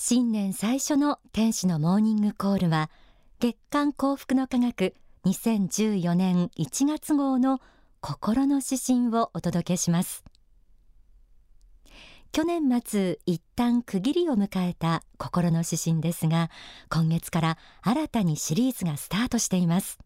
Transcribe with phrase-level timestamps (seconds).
[0.00, 2.88] 新年最初の天使のモーニングコールは
[3.40, 4.94] 月刊幸福の科学
[5.26, 7.60] 2014年1月号の
[8.00, 10.24] 心の指針をお届けします。
[12.30, 16.48] 去年末一旦区切りを迎えた心の指針ですが
[16.88, 19.98] 今月から新たにシリーズがスタートしています。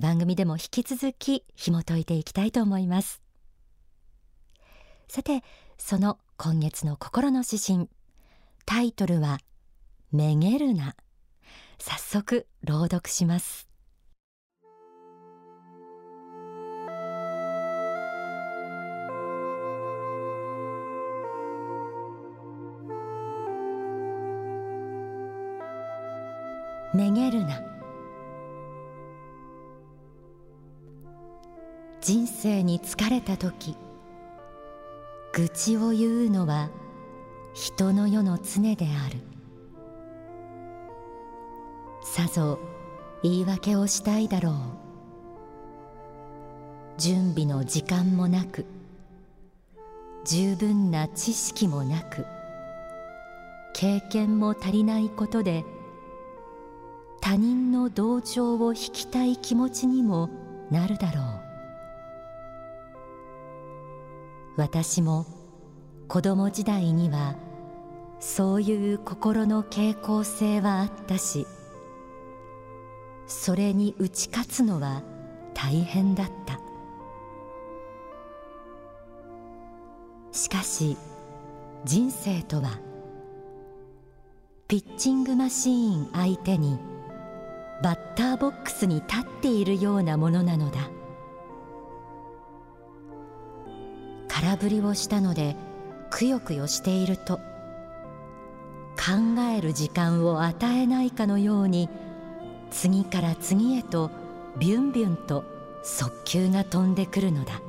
[0.00, 3.20] 番組でも引き続き紐解いていきたいと思います。
[5.08, 5.44] さて
[5.76, 7.90] その今月の心の指針
[8.66, 9.38] タイトルは
[10.12, 10.94] めげるな。
[11.78, 13.68] 早速朗読します。
[26.92, 27.62] めげるな。
[32.00, 33.76] 人生に疲れた時
[35.34, 36.70] 愚痴を言うのは
[37.52, 39.18] 人の世の常である。
[42.02, 42.58] さぞ
[43.22, 44.54] 言い訳をしたいだろう。
[46.98, 48.66] 準備の時間もなく
[50.24, 52.26] 十分な知識もなく
[53.74, 55.64] 経験も足りないことで
[57.22, 60.28] 他人の同情を引きたい気持ちにも
[60.70, 61.24] なるだろう。
[64.56, 65.24] 私も
[66.10, 67.36] 子供時代には
[68.18, 71.46] そういう心の傾向性はあったし
[73.28, 75.02] それに打ち勝つのは
[75.54, 76.58] 大変だった。
[80.32, 80.96] しかし
[81.84, 82.80] 人生とは
[84.66, 86.80] ピッチングマシーン相手に
[87.84, 90.90] バッターボックスに立っているようなものなのだ。
[94.26, 95.54] 空振りをしたので
[96.10, 97.36] くよくよしていると
[98.96, 101.88] 考える時間を与えないかのように
[102.70, 104.10] 次から次へと
[104.58, 105.44] ビュンビュンと
[105.82, 107.62] 速球が飛んでくるのだ。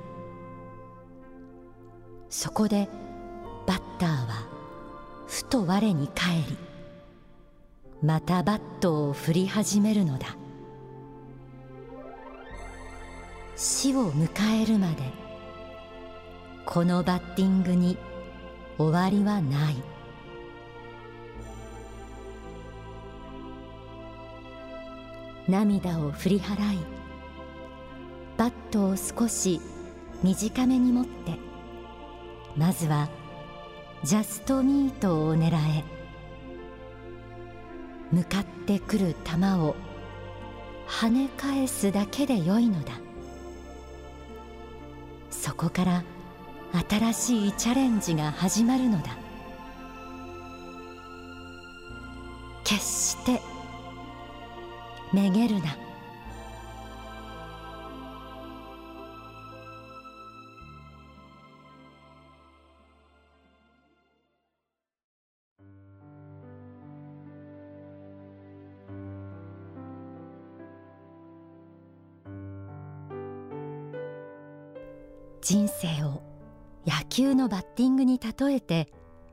[2.29, 2.89] そこで
[3.67, 4.47] バッターは
[5.27, 6.57] ふと我に返り
[8.01, 10.35] またバットを振り始めるのだ。
[13.55, 15.03] 死を迎えるまで
[16.66, 17.97] このバッティングに
[18.85, 19.75] 終わりはない。
[25.47, 26.79] 涙を振り払い
[28.37, 29.59] バットを少し
[30.23, 31.37] 短めに持って
[32.55, 33.09] まずは
[34.03, 35.83] ジャストミートを狙え。
[38.11, 39.75] 向かってくる球を
[40.87, 42.93] 跳ね返すだけでよいのだ。
[45.29, 46.03] そこから
[46.73, 49.17] 新しいチャレンジが始まるのだ。
[52.63, 53.41] 決して
[55.13, 55.77] めげるな。
[75.41, 76.30] 人生を
[76.85, 78.87] 野球のバッティングに例えて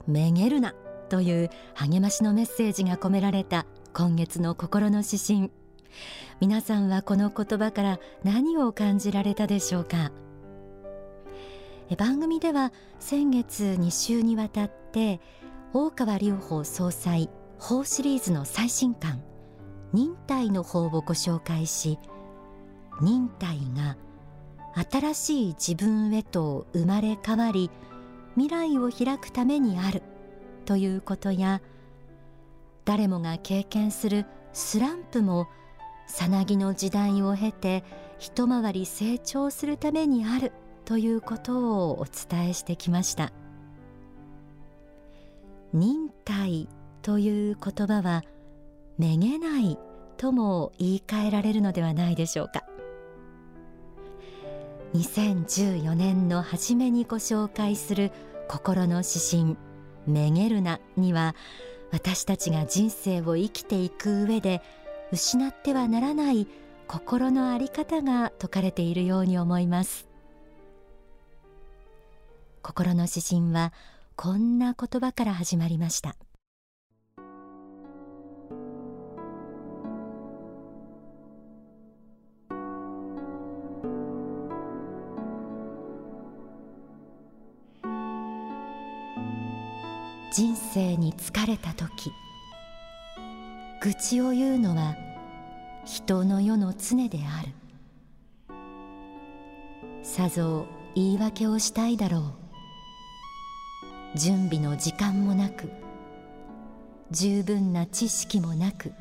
[0.07, 0.75] めげるな
[1.09, 5.51] という励ましのメッセージが込められた今月の心の指針。
[6.41, 10.13] 皆さんはこの言葉から何を感じられたでしょうか？
[11.97, 15.21] 番組では先月2週にわたって
[15.73, 19.23] 大川隆法総裁法シリーズの最新刊
[19.95, 21.99] 忍耐の法をご紹介し
[23.01, 23.97] 忍耐が
[24.75, 27.71] 新しい自分へと生まれ変わり
[28.35, 30.03] 未来を開くためにある
[30.65, 31.61] ということや
[32.85, 35.49] 誰もが経験するスランプも
[36.07, 37.85] さなぎの時代を経て
[38.19, 40.53] 一回り成長するためにある
[40.85, 43.33] ということをお伝えしてきました。
[45.73, 46.69] 忍耐
[47.03, 48.25] という言葉は
[48.97, 49.79] めげない
[50.17, 52.68] とも言い換えられるのではないでしょうか。
[54.95, 58.11] 2014年の初めにご紹介する
[58.49, 59.57] 心の指針
[60.07, 61.35] めげるなには
[61.93, 64.63] 私たちが人生を生きていく上で
[65.13, 66.47] 失ってはならない
[66.87, 70.09] 心のあり方が説かれているように思います。
[72.63, 73.73] 心の指針は
[74.17, 76.17] こんな言葉から始まりました。
[90.31, 92.13] 生生に疲れた時
[93.83, 94.97] 愚痴を言うのは
[95.85, 97.49] 人の世の常である。
[100.03, 102.35] さぞ言い訳をしたいだろ
[104.15, 104.19] う。
[104.19, 105.71] 準備の時間もなく
[107.11, 108.93] 十分な知識もなく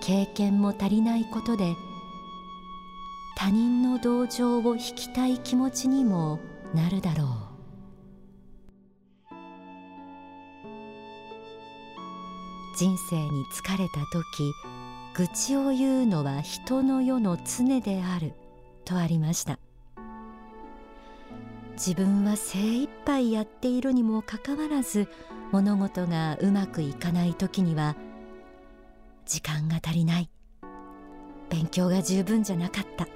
[0.00, 1.74] 経験も足りないことで
[3.36, 6.40] 他人の同情を引きたい気持ちにも
[6.74, 7.47] なるだろう。
[12.78, 14.54] 人生に疲れた時
[15.12, 18.34] 愚痴を言うのは人の世の常である
[18.84, 19.58] とありました。
[21.72, 25.08] 自分は精一杯やっているにもかかわらず
[25.50, 27.96] 物事がうまくいかない時には
[29.26, 30.30] 時間が足りない。
[31.50, 33.08] 勉強が十分じゃなかった。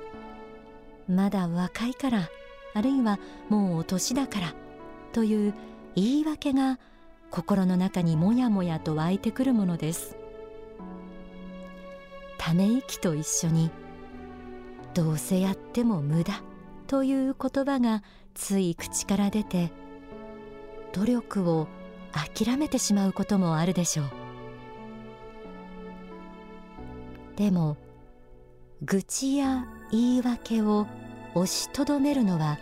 [1.08, 2.28] まだ若いから
[2.74, 4.54] あるいはもう年だから
[5.12, 5.54] という
[5.94, 6.80] 言い訳が
[7.32, 10.16] 心の中にもやもやと湧いてくるものです。
[12.36, 13.70] ため息と一緒に
[14.92, 16.42] どうせやっても無駄
[16.86, 18.02] という言葉が
[18.34, 19.72] つい口から出て
[20.92, 21.68] 努力を
[22.12, 24.06] 諦めてしまうこともあるでしょう。
[27.36, 27.78] でも
[28.82, 30.86] 愚痴や言い訳を
[31.34, 32.58] 押しとどめるのは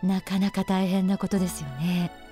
[0.00, 2.29] なかなか大変なことですよね。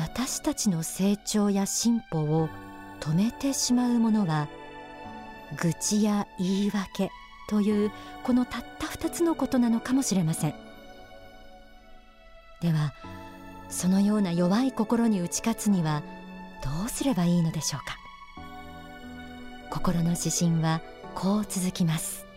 [0.00, 2.48] 私たちの成長や進歩を
[3.00, 4.48] 止めてしまうものは
[5.58, 7.10] 愚痴や言い訳
[7.50, 7.90] という
[8.22, 10.54] このたった二つのことなのかもしれません。
[12.62, 12.94] では
[13.68, 16.02] そのような弱い心に打ち勝つには
[16.64, 17.96] どうすればいいのでしょうか。
[19.70, 20.80] 心の指針は
[21.14, 22.29] こう続きます。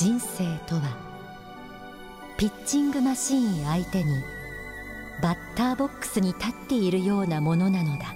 [0.00, 0.96] 人生とは
[2.38, 4.14] ピッチングマシーン相手に
[5.22, 8.14] バッターボックスに立っているようなものなのだ。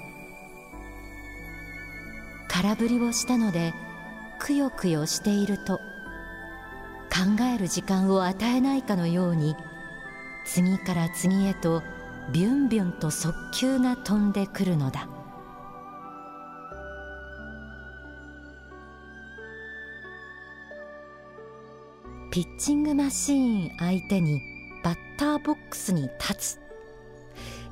[2.49, 3.75] 空振りをしたので
[4.39, 5.77] くよくよしていると
[7.13, 9.55] 考える時間を与えないかのように
[10.47, 11.83] 次から次へと
[12.33, 15.07] ビュンビュンと速球が飛んでくるのだ。
[22.35, 24.43] ピッチングマシーン相手に
[24.83, 26.61] バッターボックスに立つ、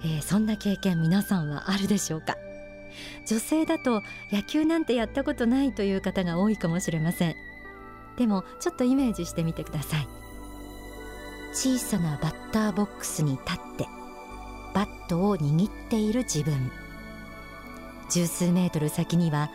[0.05, 2.37] えー、そんな経験皆さんはあるでしょうか？
[3.27, 7.35] 女性だと野球なんてやったことないという方が多いかもしれません。
[8.17, 10.07] でもちょっとイメージしてみてください。
[11.53, 13.89] 小さなバッターボックスに立って
[14.75, 16.71] バットを握っている自分。
[18.13, 19.51] 十数メートル先には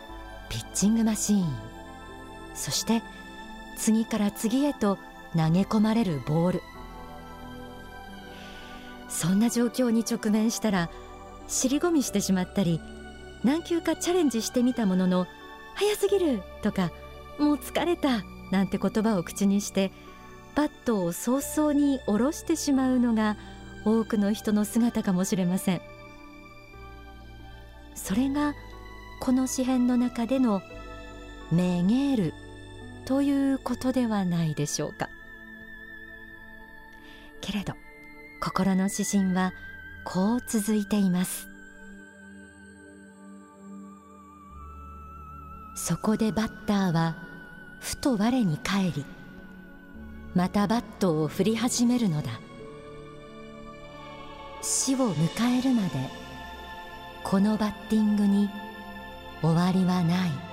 [0.50, 1.48] ピッチングマシーン。
[2.56, 3.02] そして
[3.78, 4.98] 次から次へと
[5.34, 6.62] 投げ込まれるボール。
[9.08, 10.90] そんな状況に直面したら
[11.48, 12.82] 尻込みしてしまったり
[13.44, 15.28] 何球かチャレンジしてみたものの
[15.76, 16.92] 早すぎるとか
[17.40, 19.92] もう疲れたなんて言葉を口にして
[20.56, 23.38] バットを早々に下ろしてしまうのが
[23.86, 25.82] 多くの人の姿かもしれません。
[27.96, 28.54] それが
[29.22, 30.62] この詩篇の中での
[31.52, 32.34] 「めげる」
[33.08, 35.08] ということではないでしょうか。
[37.40, 37.74] けれど
[38.42, 39.54] 心の指針は
[40.04, 41.48] こう続いています。
[45.78, 47.16] そこでバッターは
[47.80, 49.06] ふと我に返り
[50.36, 52.42] またバットを振り始めるのだ。
[54.62, 56.10] 死を迎えるまで
[57.24, 58.50] このバッティングに
[59.42, 60.47] 終わりはない。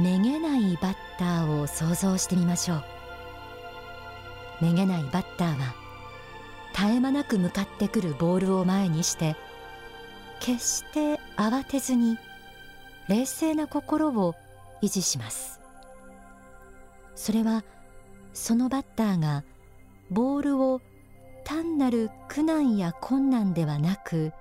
[0.00, 2.84] めげないバッターを想像してみましょう。
[4.60, 5.74] めげないバッターは
[6.72, 9.36] 絶え間なく向かってくるボールを前にして
[10.40, 12.18] 決して慌てずに
[13.08, 14.34] 冷静な心を
[14.82, 15.60] 維持します。
[17.14, 17.62] それは
[18.32, 19.44] そのバッターが
[20.10, 20.80] ボールを
[21.44, 24.32] 単なる苦難や困難ではなく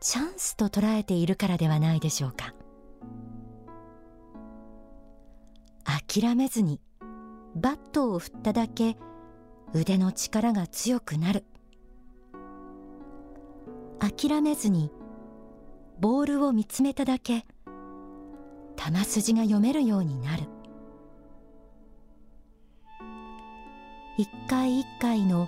[0.00, 2.52] チャンスと捉えているからではないでしょうか。
[6.10, 6.80] 諦めずに
[7.54, 8.96] バットを振っただけ
[9.74, 11.44] 腕の力が強くなる。
[13.98, 14.90] 諦めずに
[16.00, 17.44] ボールを見つめただけ
[18.76, 20.44] 球筋が読めるようになる。
[24.16, 25.46] 一回一回の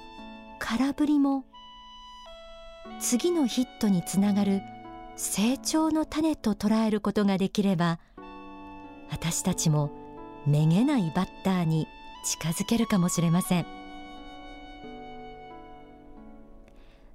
[0.59, 1.47] 空振りも
[2.99, 4.61] 次のヒットにつながる
[5.17, 7.99] 成長の種と捉えることができれば
[9.11, 10.10] 私たちも
[10.47, 11.87] めげないバッターに
[12.25, 13.67] 近づけるかもしれません。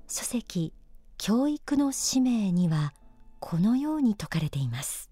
[0.08, 0.74] 書籍
[1.18, 2.94] 教育の使命には
[3.40, 5.10] このように説かれています。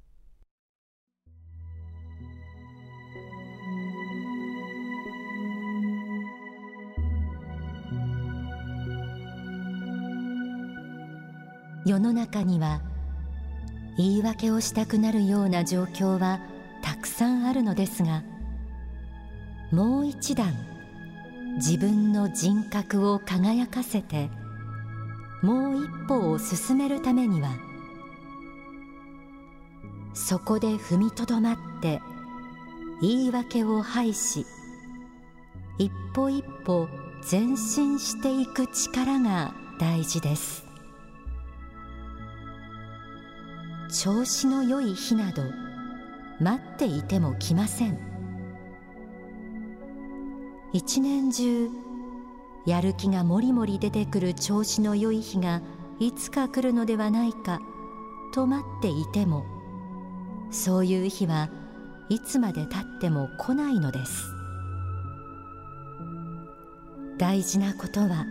[11.86, 12.82] 世の中には
[13.98, 16.40] 言い訳をしたくなるような状況は
[16.84, 18.22] たくさんあるのですが
[19.72, 20.54] もう一段
[21.56, 24.30] 自分の人格を輝かせて
[25.42, 27.50] もう一歩を進めるためには
[30.14, 32.00] そこで踏みとどまって
[33.02, 34.46] 言い訳を排し
[35.80, 36.88] 一歩一歩
[37.30, 40.64] 前進していく力が大事です。
[43.94, 45.44] 調子の良い日など
[46.40, 47.98] 待っていても来ません。
[50.74, 51.70] 一年中
[52.66, 55.62] やる気がもりもり出てくる調子の良い日が
[56.00, 57.60] いつか来るのではないか
[58.34, 59.46] と待っていても
[60.50, 61.50] そういう日は
[62.10, 64.26] いつまでたっても来ないのです。
[67.18, 68.26] 大事なことは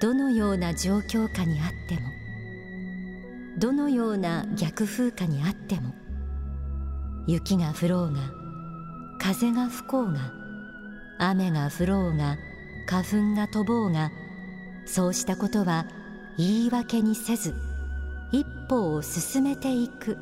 [0.00, 2.00] どのような状況下にあっても
[3.58, 5.94] どのような逆風化にあっても
[7.26, 8.20] 雪が降ろうが
[9.18, 10.32] 風が吹こうが
[11.18, 12.38] 雨が降ろうが
[12.86, 14.10] 花粉が飛ぼうが
[14.86, 15.86] そうしたことは
[16.38, 17.54] 言い訳にせず
[18.32, 20.16] 一歩を進めていく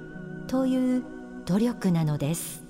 [0.48, 1.04] という
[1.46, 2.68] 努力なのです。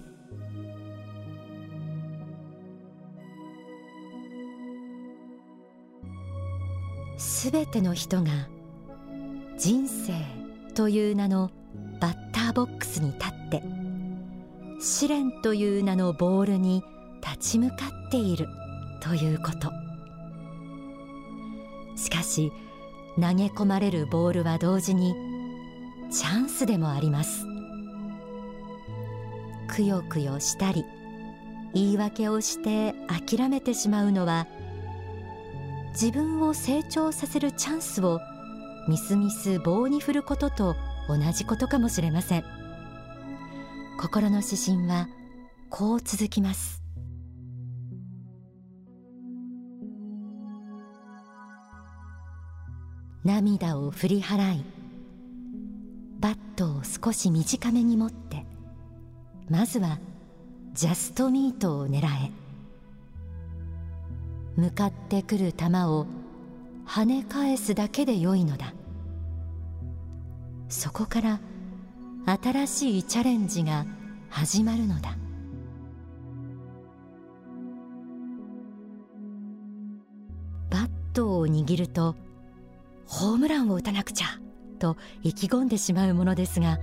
[7.17, 8.31] すべての人が
[9.57, 10.13] 人生
[10.75, 11.51] という名の
[12.01, 13.63] バッターボックスに立って
[14.81, 16.85] 試練という名のボールに
[17.21, 17.77] 立ち向か
[18.09, 18.49] っている
[19.01, 19.73] ということ。
[21.97, 22.53] しかし
[23.17, 25.15] 投げ込まれるボールは同時に
[26.11, 27.45] チャンスでもあります。
[29.67, 30.85] くよくよしたり
[31.75, 34.47] 言い訳をして諦めてしまうのは
[35.91, 38.21] 自分を成長させるチャンスを
[38.89, 40.77] みすみす棒に振ることと
[41.09, 42.58] 同じことかもしれません。
[44.01, 45.09] 心の指針は
[45.71, 46.85] こう続きます。
[53.25, 54.65] 涙を振り払い
[56.21, 58.47] バットを少し短めに持って
[59.51, 59.99] まずは
[60.73, 62.31] ジャストミートを狙え。
[64.55, 66.07] 向かってくる球を
[66.87, 68.73] 跳ね返すだけでよいのだ。
[70.69, 71.41] そこから
[72.29, 73.87] 新しいチャレンジが
[74.29, 75.17] 始まるのだ。
[80.69, 82.17] バットを握ると
[83.07, 84.27] ホームランを打たなくちゃ
[84.79, 86.79] と意気込んでしまうものですが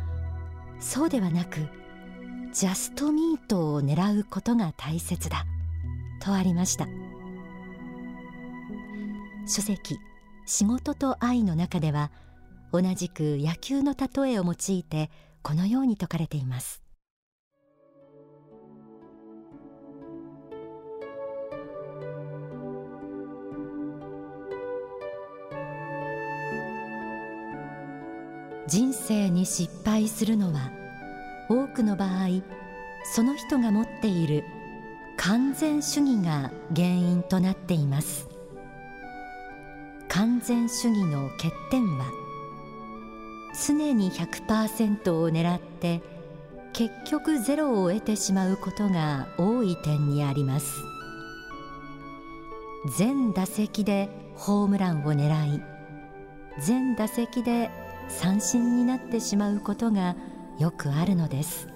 [0.79, 1.59] そうではなく
[2.51, 5.45] ジャストミートを狙うことが大切だ
[6.21, 6.87] とありました。
[9.47, 9.99] 書籍
[10.47, 12.09] 仕事と愛の中では
[12.71, 15.11] 同じく野球の例えを用いて
[15.45, 16.81] このように説かれています。
[28.65, 30.71] 人生に失敗するのは
[31.47, 32.41] 多くの場合
[33.13, 34.43] その人が持っている
[35.15, 38.27] 完全主義が原因となっています。
[40.07, 42.24] 完全主義の欠点は
[43.55, 46.01] 常に100%を狙って
[46.73, 50.73] 結局ゼロを得てしまうことが多い点にあります。
[52.97, 55.61] 全打席でホームランを狙い
[56.59, 57.71] 全打席で
[58.09, 60.15] 三振になってしまうことが
[60.59, 61.67] よくあるのです。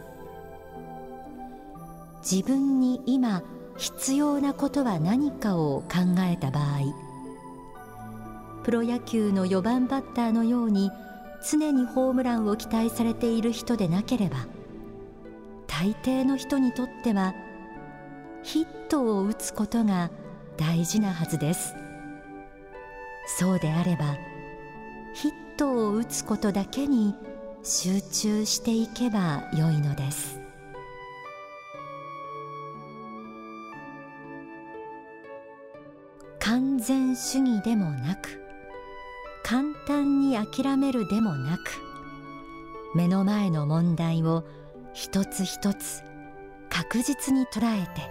[2.22, 3.42] 自分に今
[3.78, 6.94] 必要なことは何かを考えた場合
[8.64, 10.92] プロ野球の4番バッターのように
[11.43, 14.48] 常にホームランを期待されている人でなければ
[15.67, 17.34] 大抵の人にとっては
[18.43, 20.12] ヒットを打つことが
[20.58, 21.74] 大事なはずです。
[23.38, 24.17] そうであれば
[25.13, 27.15] ヒットを打つことだけに
[27.63, 30.39] 集中していけばよいのです。
[36.39, 38.49] 完全主義でもなく
[39.43, 41.62] 簡単に諦めるでもなく
[42.96, 44.43] 目の前の問題を
[44.93, 46.03] 一つ一つ
[46.69, 48.10] 確実に捉えて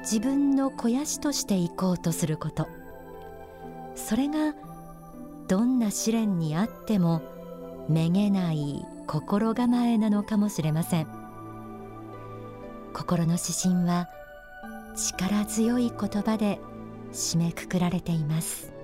[0.00, 2.68] 自分の肥やしとしていこうとすること。
[3.94, 4.54] それが
[5.48, 7.20] どんな試練にあっても
[7.88, 11.06] めげない心構えなのかもしれません。
[12.94, 14.08] 心の指針は
[14.96, 16.60] 力強い言葉で
[17.12, 18.77] 締めくくられています。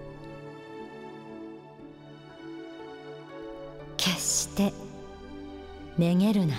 [4.04, 4.74] 決して
[5.96, 6.56] めげるな。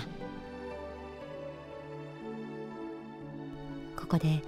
[3.96, 4.42] ここで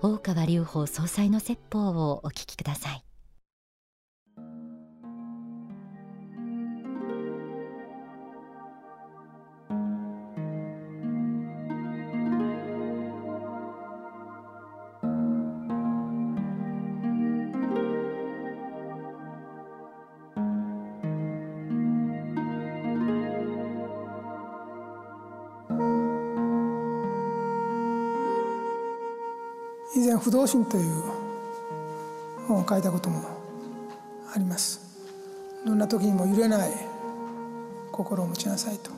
[0.00, 3.07] 大川隆法総裁の説法をお聞きください。
[30.18, 31.02] 不動心という
[32.46, 33.22] 本を書いたことも
[34.34, 34.80] あります。
[35.64, 36.70] どんな時にも揺れない
[37.92, 38.90] 心を持ちなさいと。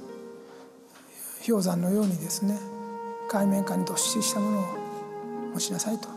[1.46, 2.58] 氷山のようにですね
[3.28, 4.64] 海面下にどっしりしたものを
[5.54, 6.08] 持ちなさいと。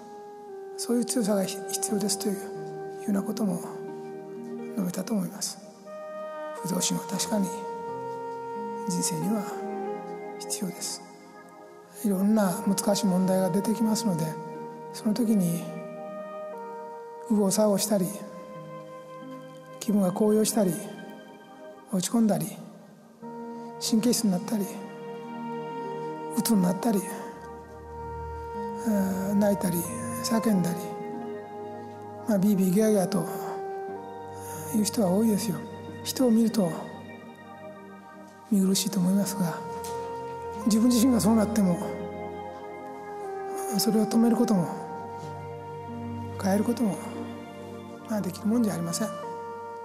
[0.78, 2.42] そういう強さが必要ですというよ
[3.10, 3.62] うなことも
[4.76, 5.58] 述べたと思います。
[6.62, 7.48] 不動心は確かに
[8.90, 9.44] 人生には
[10.40, 11.02] 必要です。
[12.06, 14.26] いろんな難しい問題が出てきますので
[14.94, 15.64] その時に
[17.30, 18.06] 右往左往したり
[19.80, 20.72] 気分が高揚したり
[21.92, 22.46] 落ち込んだり
[23.82, 24.66] 神経質になったり
[26.38, 27.02] 鬱になったり
[29.36, 29.78] 泣いたり
[30.24, 30.78] 叫んだり、
[32.30, 33.26] まあ、ビービーギャーギャーと
[34.76, 35.58] いう人は多いですよ。
[36.04, 36.72] 人を見ると
[38.52, 39.58] 見苦しいと思いますが
[40.66, 41.80] 自分自身がそうなっても
[43.78, 44.83] それを止めることも
[46.44, 46.98] 変えることも
[48.10, 49.08] まあできるもんじゃありません。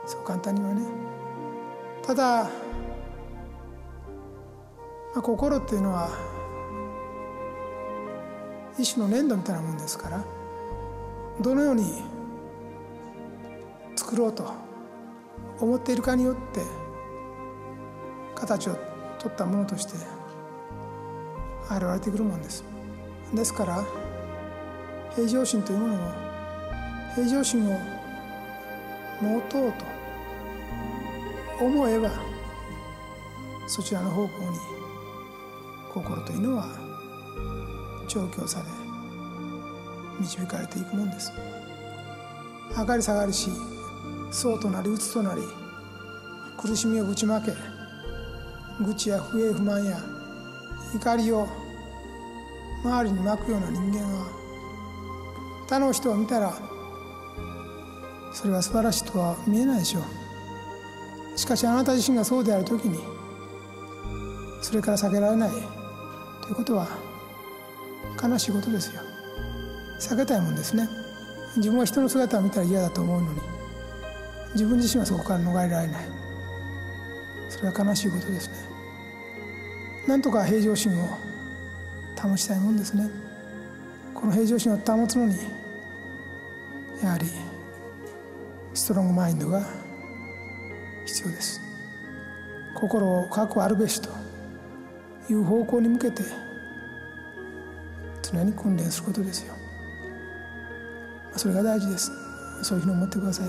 [0.06, 0.82] そう簡単にはね。
[2.02, 2.50] ただ、ま
[5.16, 6.08] あ、心っていうのは
[8.78, 10.24] 一種の粘土みたいなもんですから
[11.40, 12.02] どのように
[13.96, 14.50] 作ろうと
[15.60, 16.62] 思っているかによって
[18.34, 18.78] 形を
[19.18, 19.94] 取ったものとして
[21.70, 22.64] 現れてくるもんです。
[23.34, 23.84] ですから
[25.14, 26.27] 平常心というものも
[27.18, 27.80] 平常心を
[29.20, 29.72] 持とう
[31.58, 32.10] と思えば
[33.66, 34.58] そちらの方向に
[35.92, 36.68] 心というのは
[38.06, 38.66] 調教され
[40.20, 41.32] 導かれていくもんです。
[42.76, 43.50] 上がり下がりし
[44.30, 45.42] そうとなり鬱となり
[46.56, 47.52] 苦しみをぶちまけ
[48.80, 49.98] 愚痴や不平不満や
[50.94, 51.48] 怒りを
[52.84, 54.26] 周りに巻くような人間は
[55.68, 56.77] 他の人を見たら
[58.32, 61.38] それは素晴らしいとは見えないでしょう。
[61.38, 62.98] しかしあなた自身がそうである時に
[64.60, 65.50] それから避けられない
[66.42, 66.88] ということは
[68.22, 69.00] 悲しいことですよ。
[70.00, 70.88] 避けたいもんですね。
[71.56, 73.40] 自分は人の姿を見たら嫌だと思うのに
[74.54, 76.04] 自分自身はそこから逃れられない。
[77.48, 78.54] それは悲しいことですね。
[80.06, 81.08] なんとか平常心を
[82.20, 83.08] 保ちたいもんですね。
[84.14, 85.36] この平常心を保つのに
[87.02, 87.26] やはり
[88.88, 89.60] ストロングマインドが
[91.04, 91.60] 必要です。
[92.74, 94.08] 心をかくあるべしと
[95.28, 96.22] いう方向に向けて
[98.22, 99.52] 常に訓練することですよ。
[101.36, 102.10] それが大事です。
[102.62, 103.42] そういうふうに思ってくださ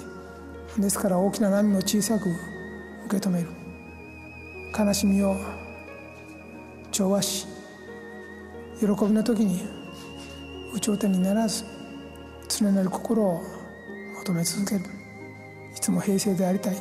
[0.78, 0.82] い。
[0.82, 2.30] ですから大きな波も小さく
[3.06, 3.48] 受け止める。
[4.78, 5.38] 悲しみを
[6.92, 7.48] 調和し
[8.82, 9.62] 喜びの時に
[10.74, 11.64] 有頂天にならず
[12.50, 13.42] 常なる心を
[14.18, 14.99] 求め続ける。
[15.90, 16.76] つも平静でありたい。
[16.76, 16.78] い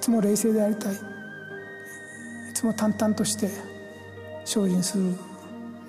[0.00, 0.94] つも冷静でありたい。
[0.94, 0.98] い
[2.52, 3.48] つも淡々として
[4.44, 5.14] 精進する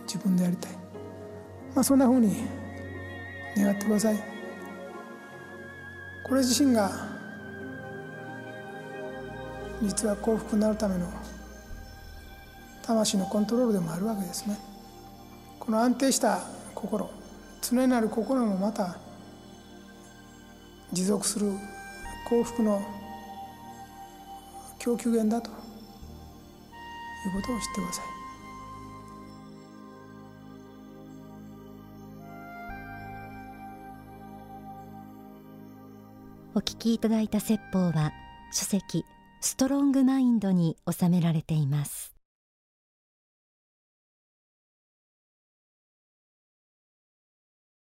[0.06, 0.72] 自分でありたい、
[1.74, 2.44] まあ、そんなふうに
[3.58, 4.24] 願ってください。
[6.24, 6.92] これ自身が
[9.82, 11.12] 実は幸福になるための
[12.84, 14.56] 魂のコントロールでもあるわけですね。
[15.60, 16.42] この安定した
[16.76, 17.10] 心
[17.62, 18.98] 常なる心もまた
[20.92, 21.52] 持続する
[22.30, 22.80] 幸福の
[24.78, 25.56] 供給源だという
[27.42, 28.06] ことを知ってください。
[36.54, 38.12] お聞きいただいた説法は
[38.52, 39.06] 書籍
[39.42, 42.19] ストロングマインドに収められています。